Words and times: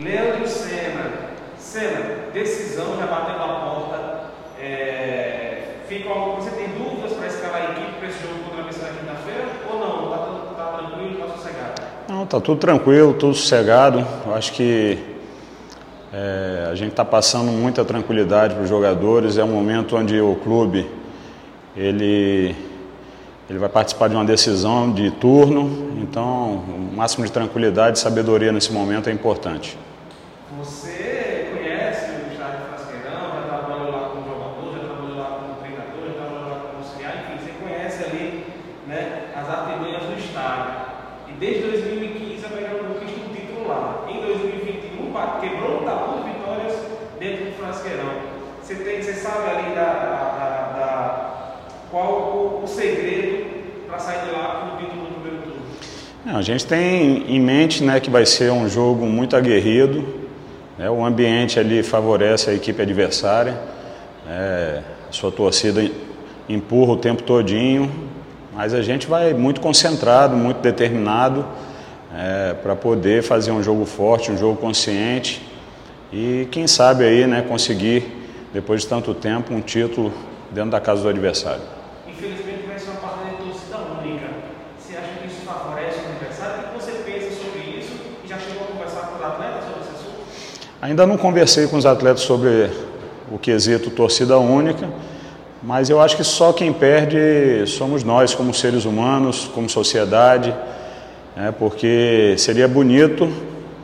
Leandro 0.00 0.48
Senna. 0.48 1.34
Senna, 1.58 2.30
decisão 2.32 2.96
já 2.98 3.06
bateu 3.06 3.38
na 3.38 3.46
porta. 3.46 4.24
É, 4.60 5.76
fica, 5.88 6.08
você 6.08 6.50
tem 6.50 6.68
dúvidas 6.68 7.12
para 7.12 7.26
escalar 7.26 7.62
a 7.62 7.64
equipe 7.72 7.98
para 7.98 8.08
esse 8.08 8.22
jogo 8.22 8.34
contra 8.44 8.60
a 8.60 8.64
na 8.64 8.98
quinta-feira? 8.98 9.48
Ou 9.70 9.78
não? 9.78 10.04
Está 10.04 10.62
tá 10.64 10.78
tranquilo, 10.78 11.12
está 11.12 11.36
sossegado? 11.36 11.82
Não, 12.08 12.24
está 12.24 12.40
tudo 12.40 12.58
tranquilo, 12.58 13.14
tudo 13.14 13.34
sossegado. 13.34 14.06
Eu 14.26 14.34
acho 14.34 14.52
que 14.52 14.98
é, 16.12 16.68
a 16.70 16.74
gente 16.74 16.90
está 16.90 17.04
passando 17.04 17.50
muita 17.50 17.84
tranquilidade 17.84 18.54
para 18.54 18.62
os 18.62 18.68
jogadores. 18.68 19.36
É 19.36 19.44
um 19.44 19.48
momento 19.48 19.96
onde 19.96 20.20
o 20.20 20.36
clube 20.36 20.88
ele, 21.76 22.54
ele 23.48 23.58
vai 23.58 23.68
participar 23.68 24.08
de 24.08 24.14
uma 24.14 24.24
decisão 24.24 24.92
de 24.92 25.10
turno. 25.10 25.92
Então, 26.00 26.54
o 26.56 26.92
máximo 26.94 27.24
de 27.26 27.32
tranquilidade 27.32 27.98
e 27.98 28.00
sabedoria 28.00 28.50
nesse 28.50 28.72
momento 28.72 29.08
é 29.08 29.12
importante. 29.12 29.78
Você 30.58 31.50
conhece 31.52 32.06
o 32.10 32.32
estádio 32.32 32.60
Frasqueirão, 32.68 33.20
já 33.34 33.42
trabalhou 33.48 33.90
lá 33.90 34.08
como 34.08 34.24
jogador, 34.24 34.72
já 34.72 34.84
trabalhou 34.88 35.18
lá 35.18 35.38
como 35.40 35.54
treinador, 35.60 36.06
já 36.06 36.14
trabalhou 36.14 36.48
lá 36.48 36.60
como 36.60 36.78
auxiliar, 36.78 37.24
enfim, 37.24 37.44
você 37.44 37.52
conhece 37.62 38.04
ali 38.04 38.46
né, 38.86 39.32
as 39.36 39.48
artimanhas 39.48 40.02
do 40.04 40.18
estádio. 40.18 40.74
E 41.28 41.32
desde 41.32 41.62
2015 41.62 42.46
a 42.46 42.48
Bahia 42.48 42.68
conquista 42.68 43.20
um 43.20 43.34
título 43.34 43.68
lá. 43.68 44.06
Em 44.08 44.20
2021 44.22 44.94
quebrou 45.40 45.82
um 45.82 45.84
tabu 45.84 46.22
de 46.22 46.30
vitórias 46.32 46.74
dentro 47.18 47.44
do 47.46 47.52
Frasqueirão. 47.52 48.34
Você, 48.62 48.76
tem, 48.76 49.02
você 49.02 49.12
sabe 49.12 49.50
ali 49.50 49.74
da, 49.74 49.84
da, 49.84 50.78
da 50.78 51.34
qual 51.94 52.12
o, 52.12 52.64
o 52.64 52.66
segredo 52.66 53.86
para 53.86 54.00
sair 54.00 54.24
de 54.24 54.32
lá 54.32 54.60
com 54.60 54.74
o 54.74 54.78
título 54.78 55.02
no 55.04 55.20
primeiro 55.20 55.42
turno? 55.42 55.62
Não, 56.24 56.38
a 56.38 56.42
gente 56.42 56.66
tem 56.66 57.24
em 57.28 57.38
mente 57.38 57.84
né, 57.84 58.00
que 58.00 58.08
vai 58.08 58.24
ser 58.24 58.50
um 58.50 58.68
jogo 58.68 59.04
muito 59.04 59.36
aguerrido. 59.36 60.04
Né, 60.78 60.88
o 60.88 61.04
ambiente 61.04 61.60
ali 61.60 61.82
favorece 61.82 62.48
a 62.48 62.54
equipe 62.54 62.80
adversária. 62.80 63.58
É, 64.26 64.80
a 65.08 65.12
sua 65.12 65.30
torcida 65.30 65.84
empurra 66.48 66.92
o 66.92 66.96
tempo 66.96 67.22
todinho. 67.22 67.90
Mas 68.54 68.72
a 68.72 68.80
gente 68.80 69.06
vai 69.06 69.34
muito 69.34 69.60
concentrado, 69.60 70.34
muito 70.34 70.60
determinado 70.62 71.44
é, 72.16 72.54
para 72.54 72.74
poder 72.74 73.22
fazer 73.22 73.50
um 73.50 73.62
jogo 73.62 73.84
forte, 73.84 74.30
um 74.30 74.38
jogo 74.38 74.56
consciente 74.56 75.42
e 76.12 76.46
quem 76.52 76.68
sabe 76.68 77.04
aí 77.04 77.26
né, 77.26 77.42
conseguir, 77.42 78.06
depois 78.52 78.82
de 78.82 78.86
tanto 78.86 79.12
tempo, 79.12 79.52
um 79.52 79.60
título 79.60 80.12
dentro 80.52 80.70
da 80.70 80.80
casa 80.80 81.02
do 81.02 81.08
adversário. 81.08 81.62
Infelizmente 82.06 82.62
vai 82.68 82.78
ser 82.78 82.90
uma 82.90 83.00
partida 83.00 83.30
de 83.32 83.36
torcida 83.42 83.78
única. 84.00 84.26
Você 84.78 84.96
acha 84.96 85.08
que 85.20 85.26
isso 85.26 85.44
favorece 85.44 86.03
o 86.48 86.78
que 86.78 86.84
você 86.84 86.92
pensa 87.04 87.30
sobre 87.36 87.78
isso? 87.78 87.92
E 88.24 88.28
já 88.28 88.38
chegou 88.38 88.64
a 88.64 88.72
conversar 88.72 89.08
com 89.08 89.16
os 89.16 89.24
atletas 89.24 89.64
sobre 89.64 89.80
esse 89.80 89.90
assunto? 89.90 90.20
Ainda 90.82 91.06
não 91.06 91.16
conversei 91.16 91.66
com 91.66 91.76
os 91.76 91.86
atletas 91.86 92.22
sobre 92.22 92.70
o 93.32 93.38
quesito 93.38 93.90
torcida 93.90 94.38
única, 94.38 94.88
mas 95.62 95.88
eu 95.88 96.00
acho 96.00 96.16
que 96.16 96.24
só 96.24 96.52
quem 96.52 96.72
perde 96.72 97.66
somos 97.66 98.04
nós, 98.04 98.34
como 98.34 98.52
seres 98.52 98.84
humanos, 98.84 99.50
como 99.54 99.68
sociedade, 99.68 100.54
né, 101.34 101.52
porque 101.58 102.34
seria 102.36 102.68
bonito 102.68 103.32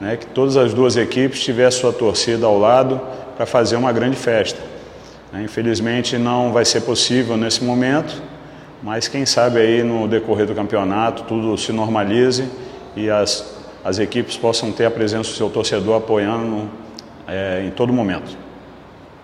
né, 0.01 0.17
que 0.17 0.27
todas 0.27 0.57
as 0.57 0.75
duas 0.75 0.97
equipes 0.97 1.41
tivessem 1.41 1.81
sua 1.81 1.93
torcida 1.93 2.47
ao 2.47 2.59
lado 2.59 3.01
para 3.37 3.47
fazer 3.47 3.77
uma 3.77 3.93
grande 3.93 4.17
festa. 4.17 4.61
Né. 5.33 5.43
Infelizmente 5.43 6.19
não 6.19 6.53
vai 6.53 6.65
ser 6.65 6.83
possível 6.83 7.37
nesse 7.37 7.65
momento, 7.65 8.23
mas 8.83 9.09
quem 9.09 9.27
sabe 9.27 9.61
aí 9.61 9.83
no 9.83 10.09
decorrer 10.09 10.47
do 10.47 10.55
campeonato 10.55 11.25
tudo 11.25 11.57
se 11.59 11.73
normalize 11.73 12.49
e 12.97 13.11
as, 13.11 13.57
as 13.85 13.99
equipes 13.99 14.37
possam 14.37 14.73
ter 14.73 14.87
a 14.87 14.91
presença 14.91 15.31
do 15.31 15.37
seu 15.37 15.51
torcedor 15.51 15.99
apoiando 15.99 16.69
é, 17.27 17.65
em 17.67 17.71
todo 17.71 17.93
momento. 17.93 18.37